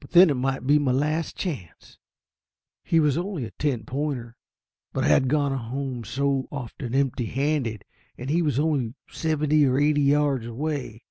But 0.00 0.10
then 0.10 0.28
it 0.28 0.34
might 0.34 0.66
be 0.66 0.78
my 0.78 0.92
last 0.92 1.34
chance. 1.34 1.98
He 2.84 3.00
was 3.00 3.16
only 3.16 3.46
a 3.46 3.50
ten 3.52 3.84
pointer. 3.84 4.36
But 4.92 5.04
I 5.04 5.08
had 5.08 5.28
gone 5.28 5.56
home 5.56 6.04
so 6.04 6.48
often 6.52 6.94
empty 6.94 7.24
handed, 7.24 7.86
and 8.18 8.28
he 8.28 8.42
was 8.42 8.58
only 8.58 8.92
seventy 9.08 9.64
or 9.64 9.78
eighty 9.78 10.02
yards 10.02 10.44
away. 10.44 11.02